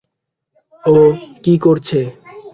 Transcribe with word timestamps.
ও 0.83 0.95
কী 1.43 1.53
করছে? 1.57 1.99